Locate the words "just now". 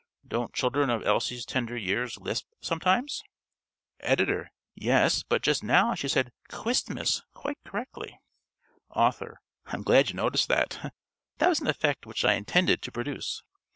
5.43-5.93